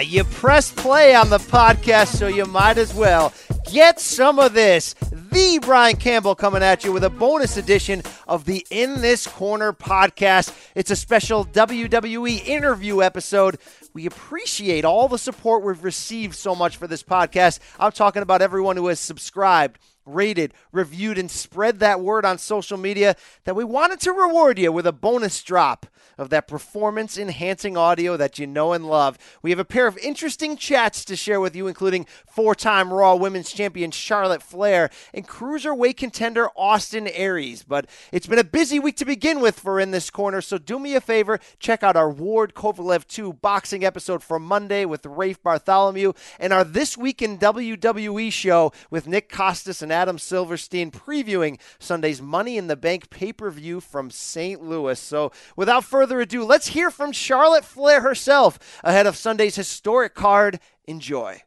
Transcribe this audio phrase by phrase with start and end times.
[0.00, 3.32] You press play on the podcast, so you might as well
[3.72, 4.94] get some of this.
[5.10, 9.72] The Brian Campbell coming at you with a bonus edition of the In This Corner
[9.72, 10.54] podcast.
[10.74, 13.58] It's a special WWE interview episode.
[13.94, 17.60] We appreciate all the support we've received so much for this podcast.
[17.78, 22.78] I'm talking about everyone who has subscribed rated, reviewed, and spread that word on social
[22.78, 25.86] media that we wanted to reward you with a bonus drop
[26.18, 29.18] of that performance enhancing audio that you know and love.
[29.42, 33.14] We have a pair of interesting chats to share with you, including four time Raw
[33.16, 37.62] Women's Champion Charlotte Flair and cruiserweight contender Austin Aries.
[37.62, 40.78] But it's been a busy week to begin with for In This Corner, so do
[40.78, 45.42] me a favor, check out our Ward Kovalev 2 boxing episode from Monday with Rafe
[45.42, 51.58] Bartholomew and our This Week in WWE show with Nick Costas and Adam Silverstein previewing
[51.78, 54.62] Sunday's Money in the Bank pay per view from St.
[54.62, 55.00] Louis.
[55.00, 60.60] So without further ado, let's hear from Charlotte Flair herself ahead of Sunday's historic card.
[60.84, 61.42] Enjoy.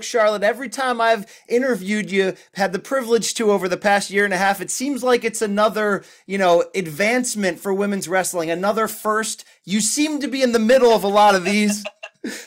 [0.00, 4.34] Charlotte, every time I've interviewed you, had the privilege to over the past year and
[4.34, 9.44] a half, it seems like it's another, you know, advancement for women's wrestling, another first.
[9.64, 11.84] You seem to be in the middle of a lot of these.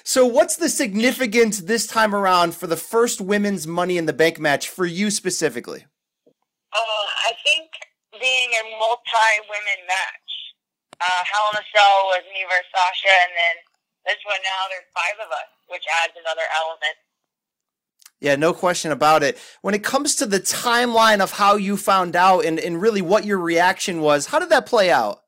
[0.04, 4.40] so, what's the significance this time around for the first women's Money in the Bank
[4.40, 5.86] match for you specifically?
[6.74, 7.70] Uh, I think
[8.20, 10.28] being a multi women match
[11.02, 13.56] uh, Hell in a Cell was me versus Sasha, and then
[14.06, 16.98] this one now there's five of us, which adds another element.
[18.20, 19.38] Yeah, no question about it.
[19.62, 23.26] When it comes to the timeline of how you found out and, and really what
[23.26, 25.22] your reaction was, how did that play out?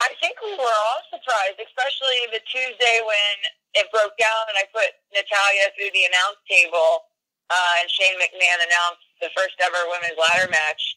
[0.00, 3.36] I think we were all surprised, especially the Tuesday when
[3.76, 7.06] it broke down and I put Natalya through the announce table
[7.52, 10.96] uh, and Shane McMahon announced the first ever women's ladder match.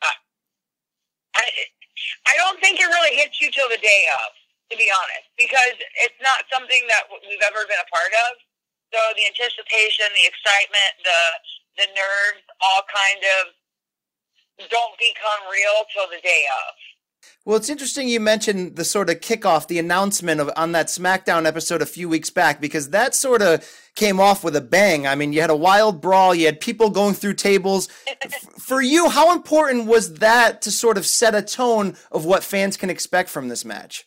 [0.00, 0.16] Uh,
[1.36, 1.44] I,
[2.26, 4.32] I don't think it really hits you till the day of,
[4.72, 5.76] to be honest, because
[6.06, 8.32] it's not something that we've ever been a part of.
[8.92, 11.20] So the anticipation, the excitement, the
[11.80, 13.42] the nerves, all kind of
[14.68, 16.72] don't become real till the day of.
[17.44, 21.44] Well, it's interesting you mentioned the sort of kickoff, the announcement of on that SmackDown
[21.44, 25.08] episode a few weeks back, because that sort of came off with a bang.
[25.08, 27.88] I mean, you had a wild brawl, you had people going through tables.
[28.60, 32.76] For you, how important was that to sort of set a tone of what fans
[32.76, 34.06] can expect from this match?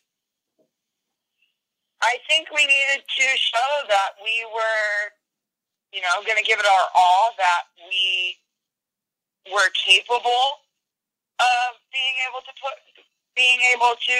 [2.01, 5.11] I think we needed to show that we were,
[5.91, 8.37] you know, going to give it our all, that we
[9.51, 10.63] were capable
[11.35, 12.79] of being able to put
[13.35, 14.19] being able to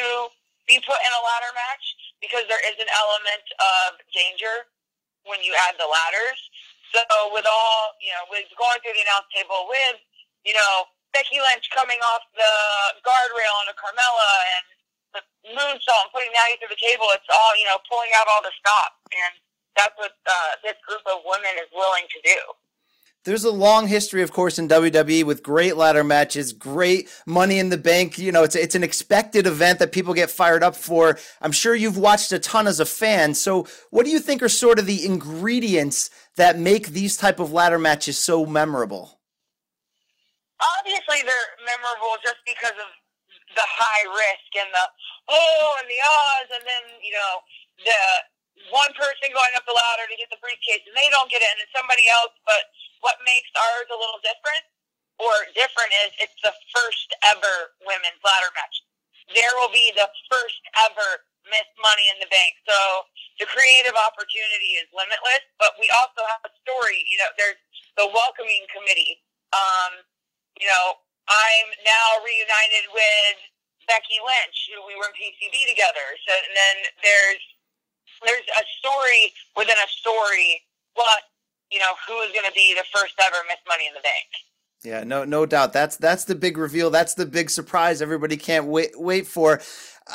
[0.67, 1.85] be put in a ladder match
[2.19, 4.69] because there is an element of danger
[5.25, 6.39] when you add the ladders.
[6.93, 7.01] So
[7.33, 9.99] with all, you know, with going through the announce table with,
[10.45, 12.53] you know, Becky Lynch coming off the
[13.03, 14.65] guardrail onto Carmella and
[15.15, 15.21] the
[15.55, 18.51] moonsault and putting Natty through the table, it's all, you know, pulling out all the
[18.59, 18.99] stops.
[19.15, 19.33] And
[19.79, 22.39] that's what uh, this group of women is willing to do
[23.25, 27.69] there's a long history, of course, in WWE with great ladder matches, great money in
[27.69, 28.19] the bank.
[28.19, 31.17] You know, it's it's an expected event that people get fired up for.
[31.41, 33.33] I'm sure you've watched a ton as a fan.
[33.33, 37.51] So, what do you think are sort of the ingredients that make these type of
[37.51, 39.19] ladder matches so memorable?
[40.79, 42.89] Obviously, they're memorable just because of
[43.55, 44.85] the high risk and the
[45.29, 47.41] oh and the odds, and then you know
[47.83, 48.34] the
[48.71, 51.49] one person going up the ladder to get the briefcase and they don't get it,
[51.53, 52.33] and it's somebody else.
[52.47, 52.69] But
[53.01, 54.63] what makes ours a little different,
[55.21, 58.81] or different, is it's the first ever women's ladder match.
[59.33, 62.53] There will be the first ever Miss Money in the Bank.
[62.65, 62.77] So
[63.41, 67.05] the creative opportunity is limitless, but we also have a story.
[67.09, 67.59] You know, there's
[67.97, 69.21] the welcoming committee.
[69.53, 70.05] Um,
[70.59, 70.99] you know,
[71.29, 73.37] I'm now reunited with
[73.89, 76.05] Becky Lynch, who we were in PCB together.
[76.25, 77.43] So, and then there's
[78.23, 80.61] there's a story within a story.
[80.93, 81.23] What
[81.71, 84.27] you know, who is going to be the first ever Miss Money in the Bank?
[84.83, 85.73] Yeah, no, no doubt.
[85.73, 86.89] That's that's the big reveal.
[86.89, 88.01] That's the big surprise.
[88.01, 89.61] Everybody can't wait wait for.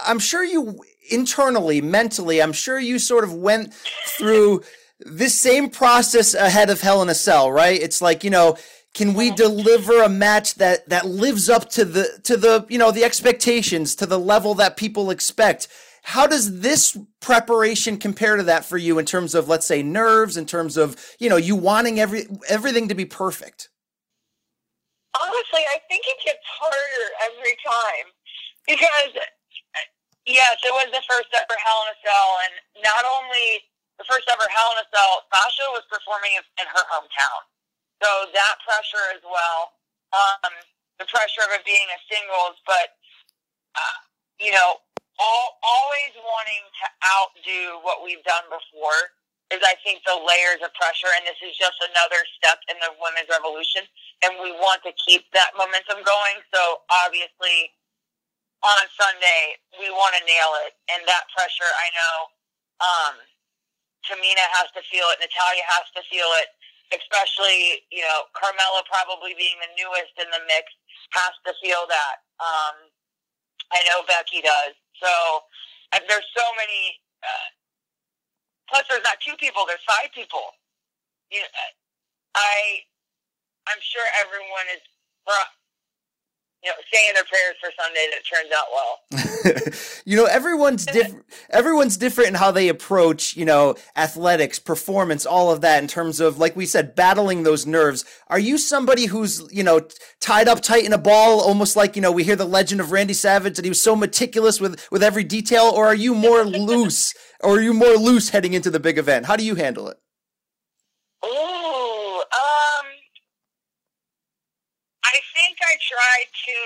[0.07, 0.81] I'm sure you
[1.11, 3.75] internally, mentally, I'm sure you sort of went
[4.17, 4.63] through
[5.01, 7.81] this same process ahead of Hell in a Cell, right?
[7.81, 8.57] It's like you know,
[8.95, 12.93] can we deliver a match that that lives up to the to the you know
[12.93, 15.67] the expectations to the level that people expect?
[16.11, 20.35] How does this preparation compare to that for you in terms of, let's say, nerves,
[20.35, 23.71] in terms of, you know, you wanting every everything to be perfect?
[25.15, 28.11] Honestly, I think it gets harder every time
[28.67, 29.23] because,
[30.27, 33.63] yes, it was the first ever Hell in a Cell, and not only
[34.03, 37.41] the first ever Hell in a Cell, Sasha was performing in her hometown,
[38.03, 39.79] so that pressure as well.
[40.11, 40.59] Um,
[40.99, 42.99] the pressure of it being a singles, but
[43.79, 43.99] uh,
[44.43, 44.83] you know,
[45.21, 49.13] all, always wanting to outdo what we've done before
[49.53, 52.95] is I think the layers of pressure, and this is just another step in the
[53.03, 53.83] women's revolution,
[54.25, 56.39] and we want to keep that momentum going.
[56.55, 57.75] So obviously,
[58.63, 62.17] on Sunday, we want to nail it, and that pressure, I know,
[62.81, 63.15] um,
[64.07, 66.49] Tamina has to feel it, Natalya has to feel it,
[66.97, 70.73] especially you know Carmella probably being the newest in the mix
[71.13, 72.25] has to feel that.
[72.41, 72.89] Um,
[73.71, 74.75] I know Becky does.
[75.01, 75.13] So
[76.09, 77.01] there's so many.
[77.25, 77.49] Uh,
[78.69, 79.65] plus, there's not two people.
[79.67, 80.45] There's five people.
[81.33, 81.69] You know,
[82.35, 82.85] I,
[83.69, 84.83] I'm sure everyone is
[86.63, 89.93] you know, saying their prayers for Sunday that turns out well.
[90.05, 91.25] you know, everyone's different.
[91.49, 96.21] everyone's different in how they approach, you know, athletics, performance, all of that in terms
[96.21, 98.05] of, like we said, battling those nerves.
[98.29, 99.81] Are you somebody who's, you know,
[100.21, 102.93] tied up tight in a ball, almost like, you know, we hear the legend of
[102.93, 106.45] Randy Savage that he was so meticulous with, with every detail, or are you more
[106.45, 109.27] loose, or are you more loose heading into the big event?
[109.27, 109.97] How do you handle it?
[111.25, 112.87] Ooh, um,
[115.63, 116.59] I try to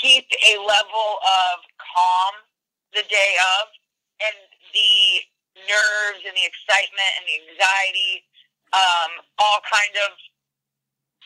[0.00, 2.34] keep a level of calm
[2.94, 3.70] the day of,
[4.22, 4.36] and
[4.72, 4.96] the
[5.66, 8.24] nerves and the excitement and the anxiety
[8.72, 9.10] um,
[9.40, 10.16] all kind of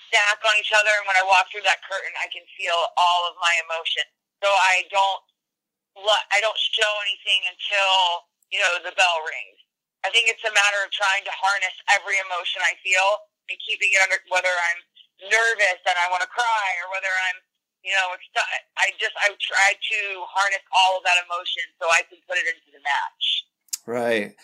[0.09, 0.91] stack on each other.
[1.01, 4.07] And when I walk through that curtain, I can feel all of my emotion.
[4.43, 5.23] So I don't
[6.01, 9.59] I don't show anything until you know the bell rings.
[10.07, 13.93] I think it's a matter of trying to harness every emotion I feel and keeping
[13.93, 14.81] it under whether I'm
[15.27, 17.39] nervous and I want to cry or whether I'm,
[17.85, 18.17] you know,
[18.77, 22.47] I just, I try to harness all of that emotion so I can put it
[22.49, 23.25] into the match.
[23.87, 24.37] Right.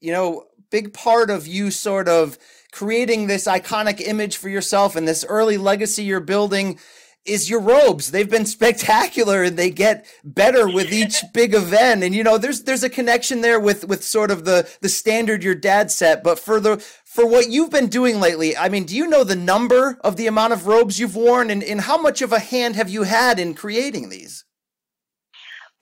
[0.00, 2.38] You know, big part of you sort of
[2.72, 6.78] creating this iconic image for yourself and this early legacy you're building
[7.24, 8.10] is your robes.
[8.10, 12.02] They've been spectacular and they get better with each big event.
[12.02, 15.44] And you know, there's there's a connection there with with sort of the the standard
[15.44, 16.24] your dad set.
[16.24, 16.78] But for the
[17.12, 20.26] for what you've been doing lately, I mean, do you know the number of the
[20.26, 23.38] amount of robes you've worn and, and how much of a hand have you had
[23.38, 24.48] in creating these?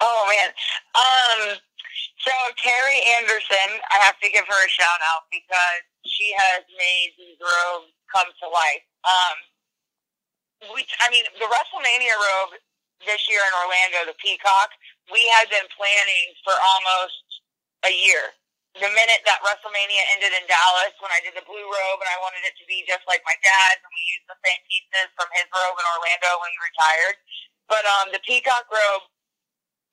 [0.02, 0.50] Oh man.
[0.98, 1.54] Um
[2.18, 7.14] so Terry Anderson, I have to give her a shout out because she has made
[7.14, 8.84] these robes come to life.
[9.06, 12.58] Um we, I mean, the WrestleMania robe
[13.06, 14.74] this year in Orlando, the Peacock,
[15.14, 17.22] we had been planning for almost
[17.86, 18.34] a year.
[18.78, 22.22] The minute that WrestleMania ended in Dallas, when I did the blue robe and I
[22.22, 25.26] wanted it to be just like my dad's, and we used the same pieces from
[25.34, 27.16] his robe in Orlando when he retired.
[27.66, 29.10] But um, the Peacock robe,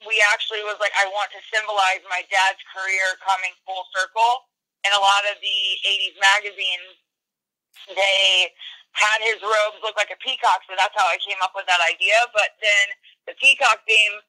[0.06, 4.46] we actually was like, I want to symbolize my dad's career coming full circle.
[4.86, 7.02] And a lot of the 80s magazines,
[7.98, 8.54] they
[8.94, 11.82] had his robes look like a peacock, so that's how I came up with that
[11.82, 12.18] idea.
[12.34, 12.86] But then
[13.30, 14.22] the peacock theme,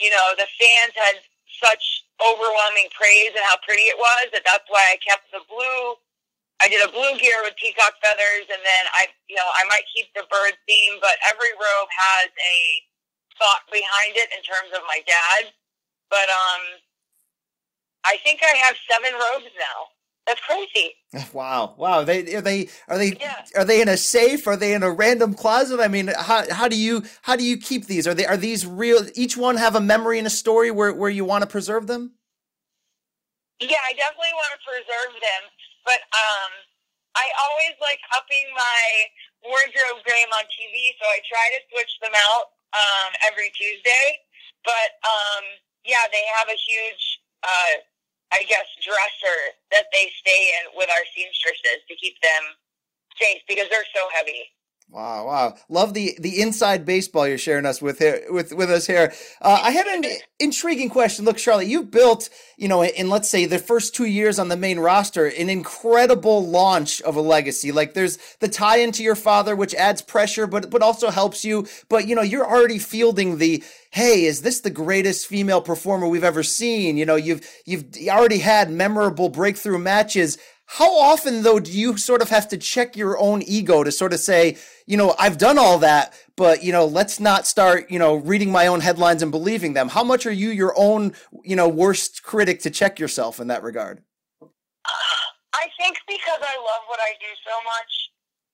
[0.00, 1.20] you know, the fans had
[1.58, 5.96] such overwhelming praise and how pretty it was that that's why I kept the blue.
[6.60, 9.88] I did a blue gear with peacock feathers, and then I, you know, I might
[9.88, 12.58] keep the bird theme, but every robe has a
[13.40, 15.56] thought behind it in terms of my dad.
[16.12, 16.62] But um,
[18.04, 19.88] I think I have seven robes now.
[20.30, 20.94] That's crazy.
[21.34, 22.06] Wow, wow.
[22.06, 23.42] They are they are they yeah.
[23.58, 24.46] are they in a safe?
[24.46, 25.82] Are they in a random closet?
[25.82, 28.06] I mean, how how do you how do you keep these?
[28.06, 29.02] Are they are these real?
[29.18, 32.14] Each one have a memory and a story where where you want to preserve them.
[33.58, 35.42] Yeah, I definitely want to preserve them,
[35.82, 36.50] but um,
[37.18, 38.82] I always like upping my
[39.50, 44.22] wardrobe game on TV, so I try to switch them out um, every Tuesday.
[44.62, 45.42] But um,
[45.82, 47.74] yeah, they have a huge uh,
[48.32, 49.38] I guess, dresser
[49.72, 52.54] that they stay in with our seamstresses to keep them
[53.20, 54.50] safe because they're so heavy.
[54.92, 55.54] Wow, wow!
[55.68, 59.12] Love the the inside baseball you're sharing us with here with with us here.
[59.40, 60.04] Uh, I have an
[60.40, 61.24] intriguing question.
[61.24, 64.56] Look, Charlotte, you built, you know, in let's say the first two years on the
[64.56, 67.70] main roster, an incredible launch of a legacy.
[67.70, 71.68] Like there's the tie into your father, which adds pressure, but but also helps you.
[71.88, 76.24] But you know, you're already fielding the hey, is this the greatest female performer we've
[76.24, 76.96] ever seen?
[76.96, 80.38] You know, you've you've already had memorable breakthrough matches.
[80.66, 84.12] How often though do you sort of have to check your own ego to sort
[84.12, 84.56] of say,
[84.86, 88.52] you know, I've done all that, but you know, let's not start, you know, reading
[88.52, 89.88] my own headlines and believing them.
[89.88, 93.64] How much are you your own, you know, worst critic to check yourself in that
[93.64, 94.02] regard?
[95.52, 98.10] I think because I love what I do so much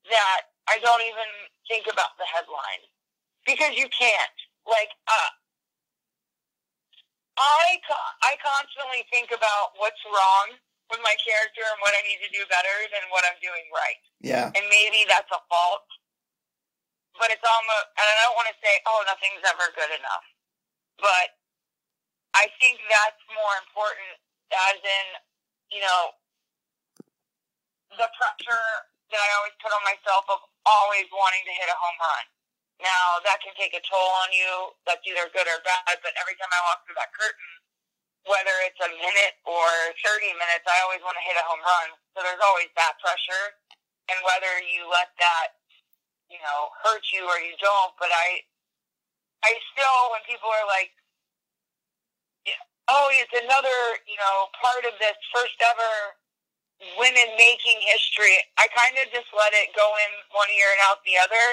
[0.09, 1.29] that I don't even
[1.69, 2.83] think about the headline
[3.47, 4.33] because you can't
[4.67, 5.31] like uh,
[7.39, 7.79] I
[8.23, 10.59] I constantly think about what's wrong
[10.91, 14.03] with my character and what I need to do better than what I'm doing right.
[14.23, 14.55] Yeah.
[14.55, 15.87] And maybe that's a fault,
[17.19, 20.27] but it's almost and I don't want to say oh nothing's ever good enough,
[21.01, 21.37] but
[22.37, 24.21] I think that's more important,
[24.53, 25.07] as in,
[25.73, 26.13] you know,
[27.97, 28.69] the pressure
[29.09, 32.25] that I always put on myself of always wanting to hit a home run.
[32.81, 34.77] Now that can take a toll on you.
[34.85, 35.97] That's either good or bad.
[36.05, 37.53] But every time I walk through that curtain,
[38.29, 39.69] whether it's a minute or
[40.03, 41.89] 30 minutes, I always want to hit a home run.
[42.13, 43.57] So there's always that pressure.
[44.13, 45.57] And whether you let that,
[46.29, 48.43] you know, hurt you or you don't, but I,
[49.47, 50.93] I still, when people are like,
[52.91, 56.15] oh, it's another, you know, part of this first ever
[57.01, 61.01] women making history, I kind of just let it go in one ear and out
[61.09, 61.47] the other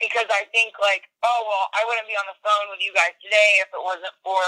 [0.00, 3.14] because I think like, oh, well, I wouldn't be on the phone with you guys
[3.20, 4.40] today if it wasn't for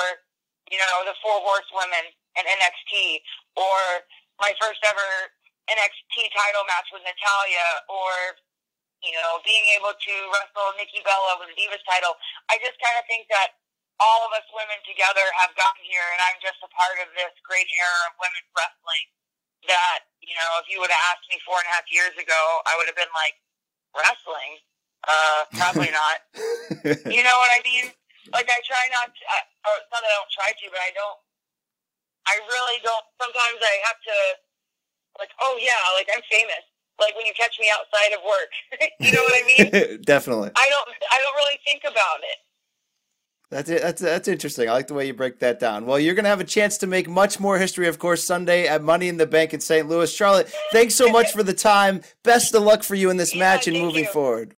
[0.73, 3.21] you know, the four horsewomen and NXT,
[3.61, 4.09] or
[4.41, 5.33] my first ever
[5.69, 8.41] NXT title match with Natalya or
[9.03, 12.15] you know, being able to wrestle Nikki Bella with the Divas title.
[12.47, 13.59] I just kind of think that
[13.99, 17.35] all of us women together have gotten here, and I'm just a part of this
[17.43, 19.07] great era of women's wrestling.
[19.67, 22.41] That you know, if you would have asked me four and a half years ago,
[22.67, 23.39] I would have been like,
[23.95, 24.63] wrestling?
[25.07, 26.17] Uh, probably not.
[26.87, 27.93] you know what I mean?
[28.31, 30.79] like I try not to, I, or it's not that I don't try to, but
[30.79, 31.19] I don't,
[32.31, 34.17] I really don't, sometimes I have to,
[35.19, 36.63] like, oh yeah, like I'm famous.
[37.01, 38.53] Like when you catch me outside of work,
[39.03, 40.03] you know what I mean?
[40.07, 40.55] Definitely.
[40.55, 42.39] I don't, I don't really think about it.
[43.51, 43.83] That's it.
[43.83, 44.71] That's that's interesting.
[44.71, 45.85] I like the way you break that down.
[45.85, 48.67] Well, you're going to have a chance to make much more history, of course, Sunday
[48.67, 49.87] at Money in the Bank in St.
[49.87, 50.11] Louis.
[50.11, 52.01] Charlotte, thanks so much for the time.
[52.25, 54.11] Best of luck for you in this yeah, match and moving you.
[54.11, 54.57] forward.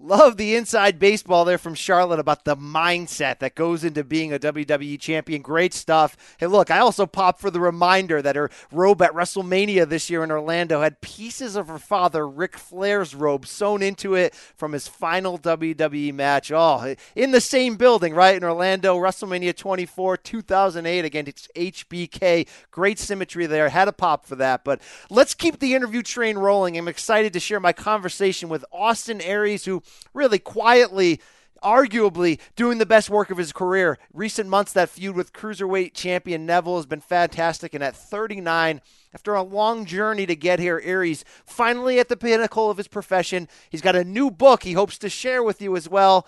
[0.00, 4.38] Love the inside baseball there from Charlotte about the mindset that goes into being a
[4.38, 5.42] WWE champion.
[5.42, 6.16] Great stuff.
[6.38, 10.22] Hey, look, I also popped for the reminder that her robe at WrestleMania this year
[10.22, 14.86] in Orlando had pieces of her father, Ric Flair's robe, sewn into it from his
[14.86, 16.52] final WWE match.
[16.52, 18.36] Oh, in the same building, right?
[18.36, 22.46] In Orlando, WrestleMania 24, 2008 against HBK.
[22.70, 23.68] Great symmetry there.
[23.68, 24.62] Had a pop for that.
[24.62, 26.78] But let's keep the interview train rolling.
[26.78, 29.82] I'm excited to share my conversation with Austin Aries, who
[30.12, 31.20] really quietly
[31.62, 33.98] arguably doing the best work of his career.
[34.12, 37.74] Recent months, that feud with cruiserweight champion Neville has been fantastic.
[37.74, 38.80] And at 39,
[39.14, 43.48] after a long journey to get here, Aries finally at the pinnacle of his profession.
[43.70, 46.26] He's got a new book he hopes to share with you as well.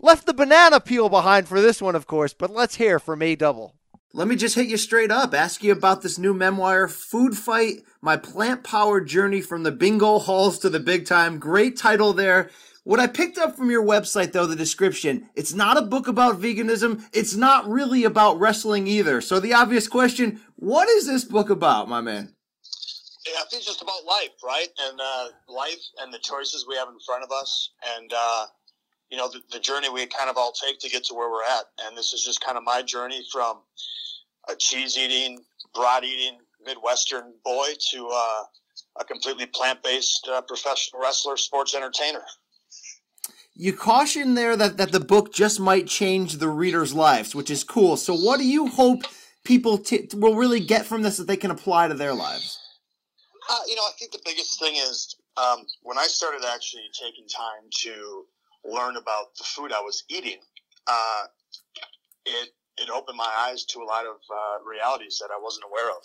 [0.00, 3.36] Left the banana peel behind for this one, of course, but let's hear from A
[3.36, 3.74] Double.
[4.12, 7.82] Let me just hit you straight up, ask you about this new memoir, Food Fight
[8.00, 11.38] My Plant Powered Journey from the Bingo Halls to the Big Time.
[11.38, 12.50] Great title there.
[12.84, 16.40] What I picked up from your website, though, the description, it's not a book about
[16.40, 17.04] veganism.
[17.12, 19.20] It's not really about wrestling either.
[19.20, 22.34] So the obvious question, what is this book about, my man?
[23.26, 24.68] Yeah, it's just about life, right?
[24.88, 27.70] And uh, life and the choices we have in front of us.
[27.98, 28.46] And, uh,
[29.10, 31.44] you know, the, the journey we kind of all take to get to where we're
[31.44, 31.64] at.
[31.84, 33.58] And this is just kind of my journey from
[34.48, 35.40] a cheese eating,
[35.74, 38.42] broad eating Midwestern boy to uh,
[38.98, 42.22] a completely plant based uh, professional wrestler, sports entertainer
[43.60, 47.62] you caution there that, that the book just might change the reader's lives, which is
[47.62, 47.98] cool.
[47.98, 49.02] So, what do you hope
[49.44, 52.58] people t- will really get from this that they can apply to their lives?
[53.50, 57.26] Uh, you know, I think the biggest thing is um, when I started actually taking
[57.28, 58.24] time to
[58.64, 60.38] learn about the food I was eating,
[60.86, 61.24] uh,
[62.24, 62.48] it
[62.78, 66.02] it opened my eyes to a lot of uh, realities that I wasn't aware of.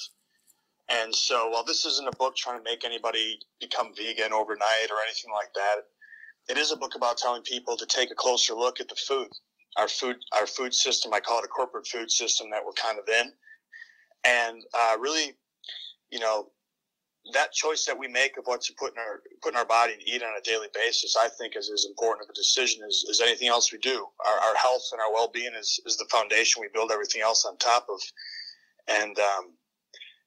[0.89, 4.99] And so, while this isn't a book trying to make anybody become vegan overnight or
[5.07, 5.85] anything like that,
[6.49, 9.29] it is a book about telling people to take a closer look at the food,
[9.77, 11.13] our food, our food system.
[11.13, 13.31] I call it a corporate food system that we're kind of in,
[14.23, 15.33] and uh, really,
[16.11, 16.49] you know,
[17.33, 19.93] that choice that we make of what to put in our put in our body
[19.93, 23.03] and eat on a daily basis, I think, is as important of a decision as,
[23.09, 24.05] as anything else we do.
[24.25, 26.61] Our, our health and our well being is, is the foundation.
[26.61, 27.99] We build everything else on top of,
[28.87, 29.53] and um,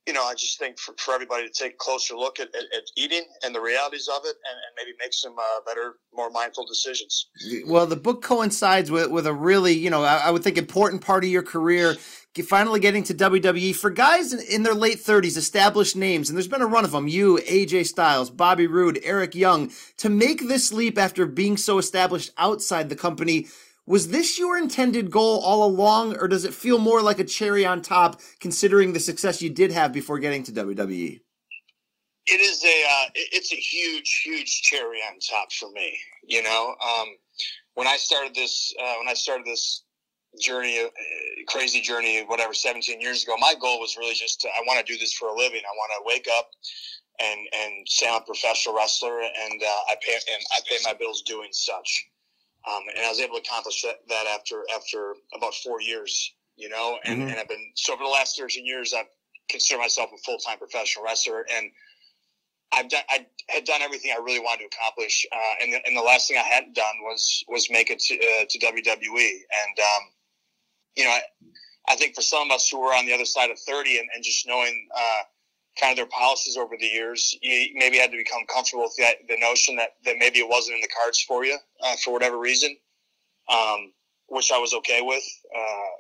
[0.09, 2.65] you know, I just think for, for everybody to take a closer look at, at,
[2.77, 6.31] at eating and the realities of it and, and maybe make some uh, better, more
[6.31, 7.29] mindful decisions.
[7.67, 11.03] Well, the book coincides with, with a really, you know, I, I would think important
[11.03, 11.95] part of your career
[12.43, 16.63] finally getting to WWE for guys in their late 30s, established names, and there's been
[16.63, 20.99] a run of them you, AJ Styles, Bobby Roode, Eric Young, to make this leap
[20.99, 23.49] after being so established outside the company
[23.89, 27.65] was this your intended goal all along, or does it feel more like a cherry
[27.65, 31.21] on top considering the success you did have before getting to WWE?
[32.27, 35.97] It is a uh, it's a huge huge cherry on top for me.
[36.23, 37.09] You know, um,
[37.75, 39.85] when I started this uh, when I started this
[40.39, 40.89] journey, uh,
[41.49, 44.93] crazy journey, whatever, 17 years ago, my goal was really just to, I want to
[44.93, 45.63] do this for a living.
[45.65, 46.51] I want to wake up
[47.21, 51.49] and and a professional wrestler, and uh, I pay and I pay my bills doing
[51.53, 52.07] such.
[52.69, 56.69] Um, and I was able to accomplish that, that after after about four years you
[56.69, 57.31] know, and, Mhm.
[57.31, 59.09] and I've been so over the last 13 years, I've
[59.49, 61.71] considered myself a full time professional wrestler, and
[62.73, 65.97] I've done I had done everything I really wanted to accomplish, uh, and the, and
[65.97, 69.79] the last thing I hadn't done was was make it to, uh, to WWE, and
[69.79, 70.13] um,
[70.97, 71.23] you know, I,
[71.89, 74.09] I think for some of us who were on the other side of 30 and,
[74.13, 75.23] and just knowing uh,
[75.81, 79.07] kind of their policies over the years, you maybe had to become comfortable with the,
[79.29, 82.39] the notion that, that maybe it wasn't in the cards for you uh, for whatever
[82.39, 82.77] reason,
[83.49, 83.93] um,
[84.29, 85.25] which I was okay with.
[85.57, 85.91] Uh,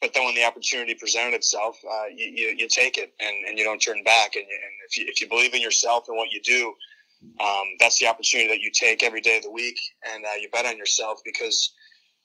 [0.00, 3.58] but then when the opportunity presented itself, uh, you, you, you take it and, and
[3.58, 4.34] you don't turn back.
[4.34, 6.74] And, you, and if, you, if you believe in yourself and what you do,
[7.40, 9.78] um, that's the opportunity that you take every day of the week.
[10.12, 11.72] And uh, you bet on yourself because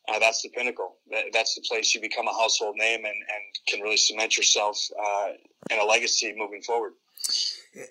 [0.08, 0.96] uh, that's the pinnacle.
[1.12, 4.80] That, that's the place you become a household name and, and can really cement yourself
[5.00, 5.30] uh,
[5.72, 6.94] in a legacy moving forward.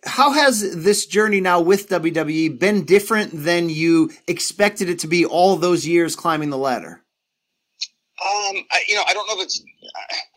[0.04, 5.24] How has this journey now with WWE been different than you expected it to be
[5.24, 7.02] all those years climbing the ladder?
[8.18, 9.62] Um, I, you know, I don't know if it's,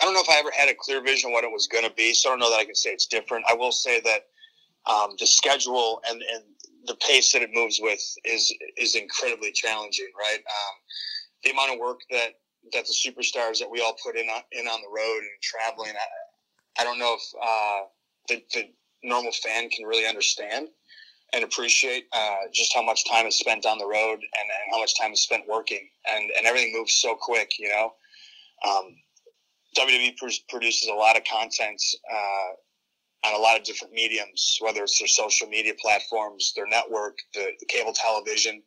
[0.02, 1.86] I don't know if I ever had a clear vision of what it was going
[1.86, 2.14] to be.
[2.14, 3.46] So I don't know that I can say it's different.
[3.50, 4.28] I will say that
[4.86, 6.44] um, the schedule and, and
[6.86, 10.08] the pace that it moves with is is incredibly challenging.
[10.18, 10.76] Right, um,
[11.44, 12.34] the amount of work that
[12.74, 15.94] that the superstars that we all put in on, in on the road and traveling.
[15.96, 17.88] I, I don't know if uh,
[18.28, 18.70] the, the
[19.04, 20.68] normal fan can really understand
[21.34, 24.80] and appreciate uh, just how much time is spent on the road and, and how
[24.80, 27.94] much time is spent working and, and everything moves so quick you know
[28.68, 28.96] um,
[29.78, 31.82] WWE pr- produces a lot of content
[32.12, 37.18] uh, on a lot of different mediums whether it's their social media platforms their network
[37.34, 38.62] the, the cable television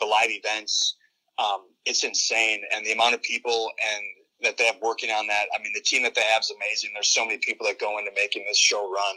[0.00, 0.96] the live events
[1.38, 4.04] um, it's insane and the amount of people and
[4.42, 6.90] that they have working on that i mean the team that they have is amazing
[6.94, 9.16] there's so many people that go into making this show run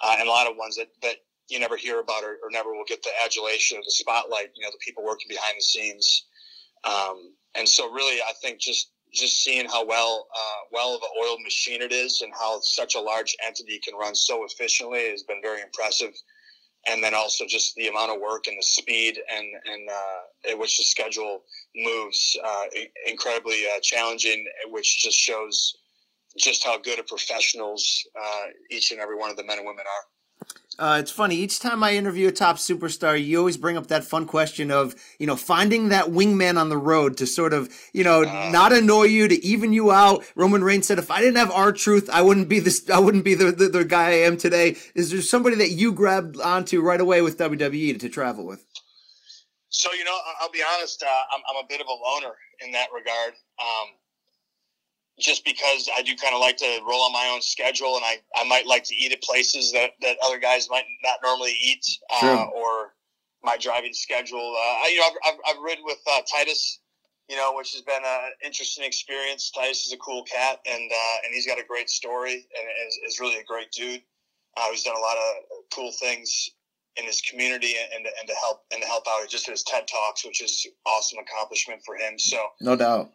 [0.00, 1.16] uh, and a lot of ones that, that
[1.50, 4.50] you never hear about or, or, never will get the adulation or the spotlight.
[4.54, 6.26] You know, the people working behind the scenes.
[6.84, 11.08] Um, and so, really, I think just just seeing how well uh, well of an
[11.22, 15.24] oiled machine it is, and how such a large entity can run so efficiently has
[15.24, 16.14] been very impressive.
[16.86, 20.58] And then also just the amount of work and the speed and and uh, at
[20.58, 21.42] which the schedule
[21.76, 22.64] moves, uh,
[23.06, 25.76] incredibly uh, challenging, which just shows
[26.38, 29.84] just how good of professionals uh, each and every one of the men and women
[29.84, 30.19] are.
[30.78, 31.36] Uh, it's funny.
[31.36, 34.94] Each time I interview a top superstar, you always bring up that fun question of,
[35.18, 38.72] you know, finding that wingman on the road to sort of, you know, uh, not
[38.72, 40.24] annoy you, to even you out.
[40.34, 42.88] Roman Reigns said, "If I didn't have R-Truth, I wouldn't be this.
[42.88, 45.92] I wouldn't be the, the, the guy I am today." Is there somebody that you
[45.92, 48.64] grabbed onto right away with WWE to, to travel with?
[49.68, 51.02] So you know, I'll be honest.
[51.02, 53.34] Uh, I'm, I'm a bit of a loner in that regard.
[53.60, 53.88] Um,
[55.20, 58.18] just because I do kind of like to roll on my own schedule, and I,
[58.36, 61.86] I might like to eat at places that, that other guys might not normally eat,
[62.22, 62.94] uh, or
[63.42, 64.56] my driving schedule.
[64.56, 66.80] Uh, I, you know, I've, I've, I've ridden with uh, Titus,
[67.28, 69.50] you know, which has been an interesting experience.
[69.50, 72.98] Titus is a cool cat, and uh, and he's got a great story, and is,
[73.06, 74.02] is really a great dude.
[74.56, 76.50] Uh, he's done a lot of cool things
[76.96, 80.24] in his community and, and to help and to help out just his TED talks,
[80.24, 82.18] which is awesome accomplishment for him.
[82.18, 83.12] So no doubt.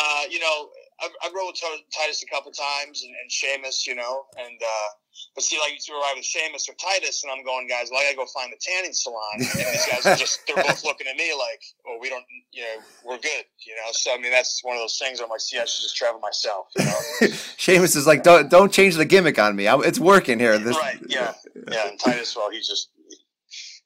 [0.00, 0.68] Uh, you know,
[1.02, 1.60] I've, I've rode with
[1.94, 4.88] Titus a couple times and, and Sheamus, you know, and uh,
[5.34, 8.04] but see, like you arrive with Sheamus or Titus, and I'm going, guys, well, I
[8.04, 11.32] gotta go find the tanning salon, and these guys are just—they're both looking at me
[11.34, 13.90] like, "Oh, we don't, you know, we're good," you know.
[13.92, 15.20] So I mean, that's one of those things.
[15.20, 17.34] I'm like, see, I should just travel myself, you know.
[17.56, 19.66] Sheamus is like, don't don't change the gimmick on me.
[19.66, 20.58] I, it's working here.
[20.58, 20.98] This, right?
[21.08, 21.34] Yeah,
[21.70, 21.88] yeah.
[21.88, 22.90] And Titus, well, he's just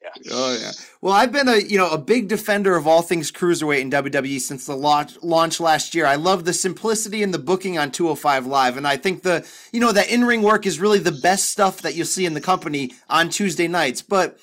[0.02, 0.10] yeah.
[0.30, 0.72] Oh yeah.
[1.00, 4.40] Well, I've been a you know a big defender of all things cruiserweight in WWE
[4.40, 6.06] since the launch launch last year.
[6.06, 9.80] I love the simplicity and the booking on 205 Live, and I think the you
[9.80, 12.40] know that in ring work is really the best stuff that you'll see in the
[12.40, 14.02] company on Tuesday nights.
[14.02, 14.38] But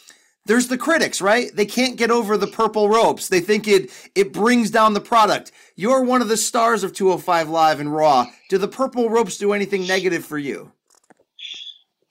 [0.45, 1.55] there's the critics, right?
[1.55, 3.27] They can't get over the purple ropes.
[3.27, 5.51] They think it it brings down the product.
[5.75, 8.27] You're one of the stars of 205 Live and Raw.
[8.49, 10.71] Do the purple ropes do anything negative for you?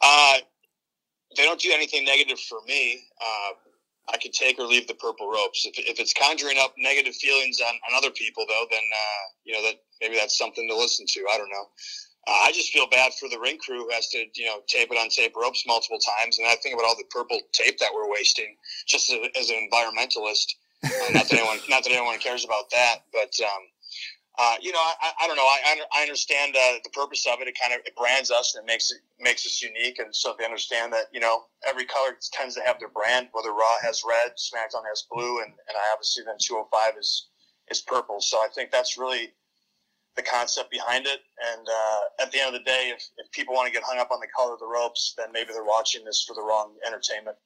[0.01, 0.39] Uh
[1.39, 3.05] they don't do anything negative for me.
[3.21, 3.53] Uh,
[4.13, 5.65] I could take or leave the purple ropes.
[5.67, 9.55] If, if it's conjuring up negative feelings on, on other people, though, then uh, you
[9.55, 11.21] know that maybe that's something to listen to.
[11.33, 11.69] I don't know.
[12.27, 14.91] Uh, I just feel bad for the ring crew who has to you know tape
[14.91, 17.91] it on tape ropes multiple times, and I think about all the purple tape that
[17.95, 20.55] we're wasting just as, as an environmentalist.
[20.85, 23.63] Uh, not that anyone not that anyone cares about that, but um,
[24.39, 25.43] uh, you know, I, I don't know.
[25.43, 27.49] I, I understand uh, the purpose of it.
[27.49, 29.99] It kind of it brands us and it makes it makes us unique.
[29.99, 33.29] And so they understand that you know every color tends to have their brand.
[33.33, 37.29] Whether Raw has red, SmackDown has blue, and, and I obviously then 205 is
[37.71, 38.21] is purple.
[38.21, 39.33] So I think that's really
[40.15, 41.21] the concept behind it.
[41.55, 43.99] And uh, at the end of the day, if, if people want to get hung
[43.99, 46.75] up on the color of the ropes, then maybe they're watching this for the wrong
[46.87, 47.37] entertainment.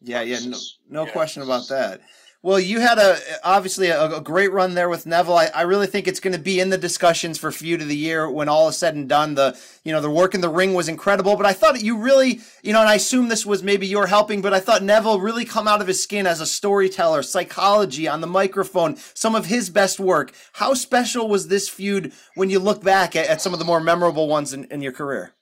[0.00, 2.00] Yeah, yeah, no, no know, question about that.
[2.42, 5.36] Well, you had a obviously a, a great run there with Neville.
[5.36, 7.96] I, I really think it's going to be in the discussions for feud of the
[7.96, 9.34] year when all is said and done.
[9.34, 12.40] The you know the work in the ring was incredible, but I thought you really
[12.62, 15.44] you know, and I assume this was maybe your helping, but I thought Neville really
[15.44, 19.68] come out of his skin as a storyteller, psychology on the microphone, some of his
[19.70, 20.32] best work.
[20.52, 23.80] How special was this feud when you look back at, at some of the more
[23.80, 25.35] memorable ones in, in your career?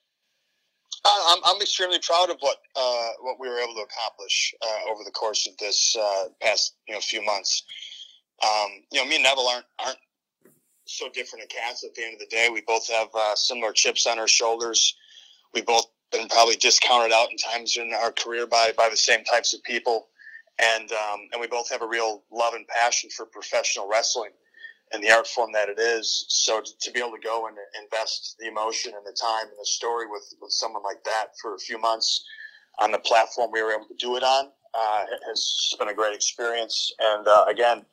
[1.05, 5.03] I'm, I'm extremely proud of what uh, what we were able to accomplish uh, over
[5.05, 7.64] the course of this uh, past you know few months.
[8.43, 9.99] Um, you know, me and Neville aren't aren't
[10.87, 11.85] so different in cats.
[11.85, 14.95] At the end of the day, we both have uh, similar chips on our shoulders.
[15.55, 19.25] We both been probably discounted out in times in our career by by the same
[19.25, 20.09] types of people,
[20.62, 24.31] and um, and we both have a real love and passion for professional wrestling
[24.92, 26.27] and the art form that it is.
[26.29, 29.59] So to, to be able to go and invest the emotion and the time and
[29.59, 32.25] the story with, with someone like that for a few months
[32.79, 36.14] on the platform we were able to do it on uh, has been a great
[36.14, 36.92] experience.
[36.99, 37.85] And uh, again,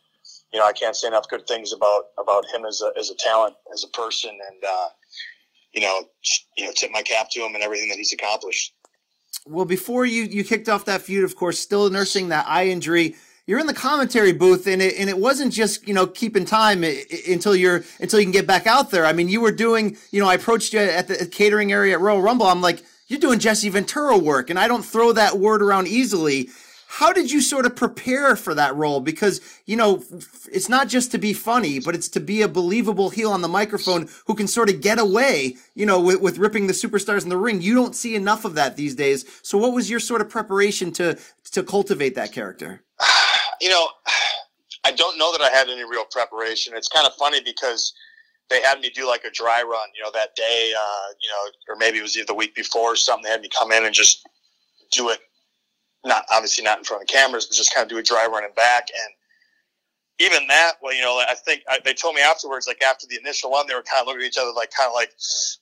[0.51, 3.15] you know, I can't say enough good things about about him as a as a
[3.15, 4.87] talent, as a person, and uh,
[5.73, 6.03] you know,
[6.57, 8.73] you know, tip my cap to him and everything that he's accomplished.
[9.45, 13.15] Well, before you you kicked off that feud, of course, still nursing that eye injury.
[13.47, 16.83] You're in the commentary booth, and it and it wasn't just you know keeping time
[17.27, 19.05] until you're until you can get back out there.
[19.05, 22.01] I mean, you were doing you know I approached you at the catering area at
[22.01, 22.45] Royal Rumble.
[22.45, 26.49] I'm like, you're doing Jesse Ventura work, and I don't throw that word around easily.
[26.87, 28.99] How did you sort of prepare for that role?
[28.99, 30.03] Because you know
[30.51, 33.47] it's not just to be funny, but it's to be a believable heel on the
[33.47, 37.29] microphone who can sort of get away, you know, with, with ripping the superstars in
[37.29, 37.61] the ring.
[37.61, 39.25] You don't see enough of that these days.
[39.41, 41.17] So, what was your sort of preparation to
[41.51, 42.83] to cultivate that character?
[43.61, 43.87] You know,
[44.83, 46.73] I don't know that I had any real preparation.
[46.75, 47.93] It's kind of funny because
[48.49, 51.73] they had me do like a dry run, you know, that day, uh, you know,
[51.73, 53.23] or maybe it was either the week before or something.
[53.23, 54.27] They had me come in and just
[54.91, 55.19] do it,
[56.03, 58.43] not obviously not in front of cameras, but just kind of do a dry run
[58.43, 58.87] and back.
[58.89, 59.13] And
[60.19, 63.17] even that, well, you know, I think I, they told me afterwards, like after the
[63.17, 65.11] initial one, they were kind of looking at each other, like kind of like,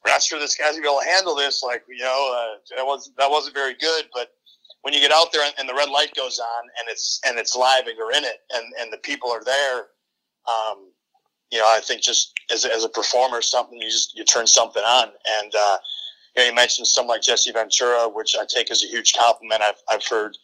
[0.03, 1.61] we're not sure this guy's gonna be able to handle this.
[1.61, 4.33] Like, you know, uh, that was that wasn't very good, but
[4.81, 7.55] when you get out there and, the red light goes on and it's and it's
[7.55, 9.87] live and you're in it and and the people are there
[10.47, 10.91] um,
[11.51, 14.83] you know i think just as, as a performer something you just you turn something
[14.83, 15.09] on.
[15.41, 15.77] And uh,
[16.35, 19.61] you, know, you mentioned someone like jesse ventura which i take as a huge compliment.
[19.61, 20.37] I've, I've heard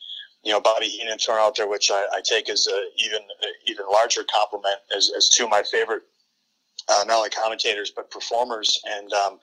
[0.44, 3.22] you know bobby heenan thrown out there which i, I take as a even
[3.66, 6.04] even larger compliment as, as two of my favorite
[6.88, 8.82] uh, not only commentators but performers.
[8.86, 9.40] And um,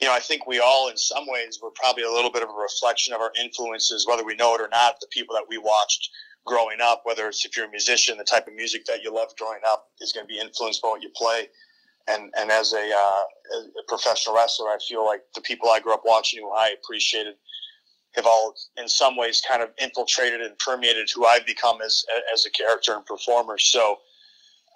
[0.00, 2.50] you know, I think we all, in some ways, were probably a little bit of
[2.50, 5.00] a reflection of our influences, whether we know it or not.
[5.00, 6.10] The people that we watched
[6.44, 9.36] growing up, whether it's if you're a musician, the type of music that you loved
[9.38, 11.48] growing up is going to be influenced by what you play.
[12.08, 15.94] And and as a, uh, a professional wrestler, I feel like the people I grew
[15.94, 17.34] up watching, who I appreciated,
[18.14, 22.46] have all, in some ways, kind of infiltrated and permeated who I've become as as
[22.46, 23.58] a character and performer.
[23.58, 23.96] So,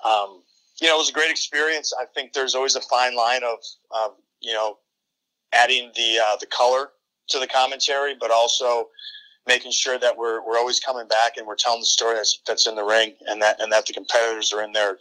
[0.04, 0.42] um,
[0.80, 1.92] you know, it was a great experience.
[2.00, 3.58] I think there's always a fine line of,
[3.92, 4.78] of you know,
[5.52, 6.90] adding the uh, the color
[7.28, 8.88] to the commentary, but also
[9.46, 12.66] making sure that we're we're always coming back and we're telling the story that's that's
[12.66, 14.98] in the ring, and that and that the competitors are in there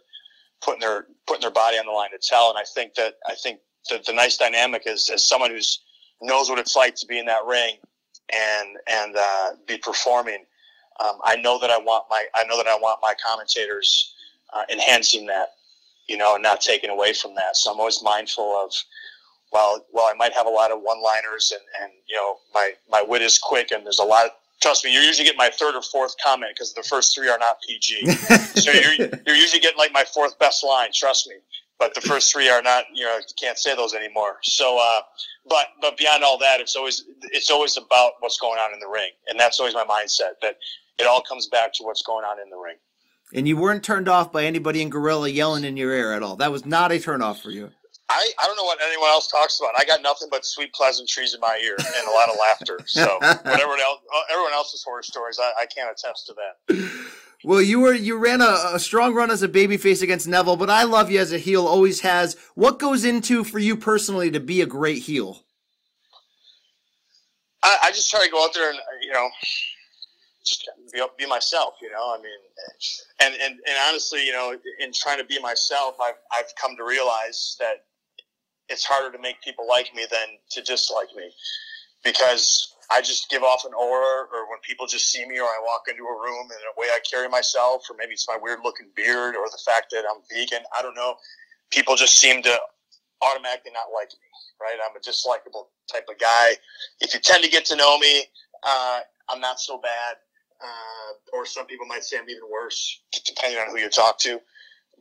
[0.62, 2.50] putting their putting their body on the line to tell.
[2.50, 3.60] And I think that I think
[3.90, 5.82] that the nice dynamic is as someone who's
[6.22, 7.76] knows what it's like to be in that ring
[8.34, 10.46] and and uh, be performing.
[11.00, 14.14] Um, I know that I want my I know that I want my commentators
[14.54, 15.50] uh, enhancing that,
[16.08, 17.56] you know, and not taking away from that.
[17.56, 18.74] So I'm always mindful of
[19.52, 22.74] while while I might have a lot of one liners and, and you know my
[22.90, 24.26] my wit is quick and there's a lot.
[24.26, 24.32] Of,
[24.62, 27.40] trust me, you usually get my third or fourth comment because the first three are
[27.40, 28.12] not PG.
[28.12, 30.90] so you're you're usually getting like my fourth best line.
[30.94, 31.36] Trust me.
[31.80, 32.86] But the first three are not.
[32.94, 34.38] You know, you can't say those anymore.
[34.44, 35.02] So, uh,
[35.48, 38.88] but but beyond all that, it's always it's always about what's going on in the
[38.88, 40.32] ring, and that's always my mindset.
[40.42, 40.58] That
[41.00, 42.76] it all comes back to what's going on in the ring.
[43.34, 46.36] And you weren't turned off by anybody in Gorilla yelling in your ear at all.
[46.36, 47.72] That was not a turnoff for you.
[48.10, 49.80] I, I don't know what anyone else talks about.
[49.80, 52.80] I got nothing but sweet pleasantries in my ear and a lot of laughter.
[52.88, 54.00] So whatever else,
[54.32, 56.90] everyone else's horror stories, I, I can't attest to that.
[57.44, 60.70] Well, you were you ran a, a strong run as a babyface against Neville, but
[60.70, 61.66] I love you as a heel.
[61.66, 62.36] Always has.
[62.56, 65.44] What goes into for you personally to be a great heel?
[67.64, 69.30] I, I just try to go out there and uh, you know
[70.44, 71.76] just be be myself.
[71.82, 72.40] You know, I mean,
[73.22, 76.84] and and and honestly, you know, in trying to be myself, I've I've come to
[76.84, 77.86] realize that
[78.70, 81.32] it's harder to make people like me than to dislike me
[82.04, 85.60] because I just give off an aura, or when people just see me, or I
[85.64, 88.60] walk into a room and the way I carry myself, or maybe it's my weird
[88.64, 90.64] looking beard, or the fact that I'm vegan.
[90.78, 91.16] I don't know.
[91.72, 92.60] People just seem to
[93.22, 94.28] automatically not like me,
[94.62, 94.78] right?
[94.84, 96.54] I'm a dislikable type of guy.
[97.02, 98.24] If you tend to get to know me,
[98.64, 100.18] uh, I'm not so bad.
[100.62, 104.42] uh, or some people might say I'm even worse, depending on who you talk to.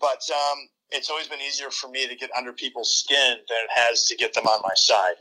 [0.01, 0.59] But um,
[0.91, 4.17] it's always been easier for me to get under people's skin than it has to
[4.17, 5.17] get them on my side.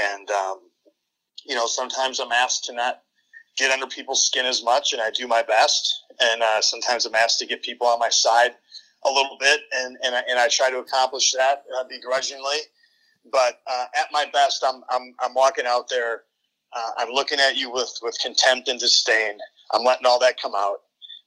[0.00, 0.60] And um,
[1.44, 3.02] you know, sometimes I'm asked to not
[3.56, 6.04] get under people's skin as much, and I do my best.
[6.20, 8.52] And uh, sometimes I'm asked to get people on my side
[9.04, 12.58] a little bit, and and I, and I try to accomplish that uh, begrudgingly.
[13.30, 16.22] But uh, at my best, I'm I'm I'm walking out there.
[16.76, 19.38] Uh, I'm looking at you with with contempt and disdain.
[19.72, 20.78] I'm letting all that come out,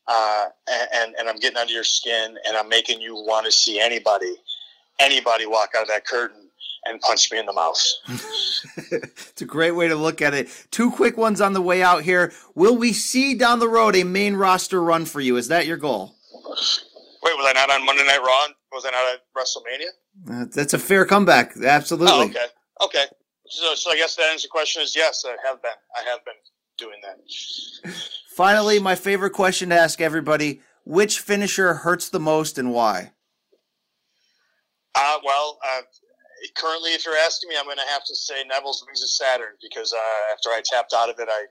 [0.07, 0.45] uh,
[0.93, 4.35] and and I'm getting under your skin, and I'm making you want to see anybody,
[4.99, 6.49] anybody walk out of that curtain
[6.85, 7.81] and punch me in the mouth.
[8.77, 10.49] it's a great way to look at it.
[10.71, 12.31] Two quick ones on the way out here.
[12.55, 15.35] Will we see down the road a main roster run for you?
[15.37, 16.15] Is that your goal?
[16.33, 18.53] Wait, was I not on Monday Night Raw?
[18.71, 20.41] Was I not at WrestleMania?
[20.41, 21.57] Uh, that's a fair comeback.
[21.57, 22.13] Absolutely.
[22.13, 22.45] Oh, okay.
[22.81, 23.05] Okay.
[23.49, 25.71] So, so I guess that answers the answer question is yes, I have been.
[25.97, 26.33] I have been
[26.77, 27.93] doing that.
[28.37, 33.11] Finally, my favorite question to ask everybody which finisher hurts the most and why?
[34.93, 35.81] Uh, well, uh,
[36.55, 39.55] currently, if you're asking me, I'm going to have to say Neville's Rings of Saturn
[39.59, 41.45] because uh, after I tapped out of it, I,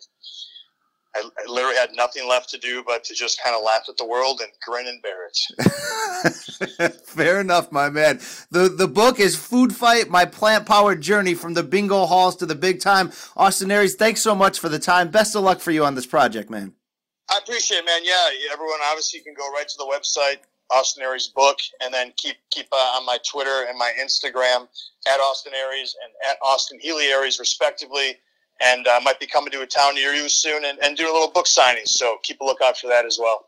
[1.17, 3.97] I, I literally had nothing left to do but to just kind of laugh at
[3.97, 6.95] the world and grin and bear it.
[7.07, 8.21] Fair enough, my man.
[8.51, 12.47] the The book is Food Fight: My Plant Powered Journey from the Bingo Halls to
[12.47, 13.13] the Big Time.
[13.37, 15.11] Austin Aries, thanks so much for the time.
[15.11, 16.75] Best of luck for you on this project, man.
[17.31, 18.03] I appreciate it, man.
[18.05, 20.39] Yeah, everyone obviously can go right to the website
[20.71, 24.69] Austin Aries book, and then keep keep uh, on my Twitter and my Instagram
[25.07, 28.17] at Austin Aries and at Austin Healy Aries, respectively.
[28.61, 31.13] And uh, might be coming to a town near you soon and, and do a
[31.13, 31.85] little book signing.
[31.87, 33.47] So keep a lookout for that as well.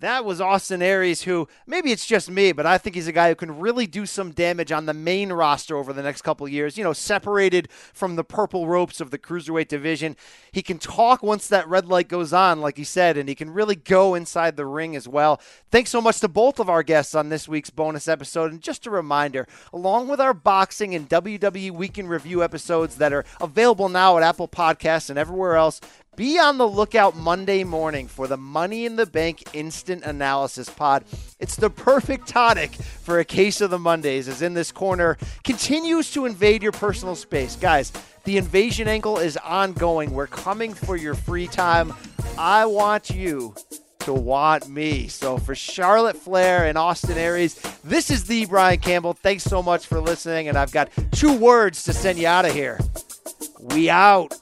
[0.00, 3.30] That was Austin Aries, who maybe it's just me, but I think he's a guy
[3.30, 6.78] who can really do some damage on the main roster over the next couple years.
[6.78, 10.16] You know, separated from the purple ropes of the cruiserweight division.
[10.58, 13.50] He can talk once that red light goes on, like he said, and he can
[13.50, 15.40] really go inside the ring as well.
[15.70, 18.50] Thanks so much to both of our guests on this week's bonus episode.
[18.50, 23.24] And just a reminder, along with our boxing and WWE Weekend Review episodes that are
[23.40, 25.80] available now at Apple Podcasts and everywhere else,
[26.16, 31.04] be on the lookout Monday morning for the Money in the Bank Instant Analysis Pod.
[31.38, 36.10] It's the perfect tonic for a case of the Mondays, as in this corner continues
[36.14, 37.54] to invade your personal space.
[37.54, 37.92] Guys,
[38.28, 40.10] the invasion angle is ongoing.
[40.12, 41.94] We're coming for your free time.
[42.36, 43.54] I want you
[44.00, 45.08] to want me.
[45.08, 49.14] So for Charlotte Flair and Austin Aries, this is the Brian Campbell.
[49.14, 50.48] Thanks so much for listening.
[50.48, 52.78] And I've got two words to send you out of here.
[53.60, 54.34] We out.